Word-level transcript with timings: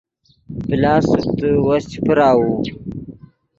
پلاس 0.67 1.03
سوکتے 1.11 1.49
وس 1.65 1.83
چے 1.91 1.99
پراؤو 2.07 2.47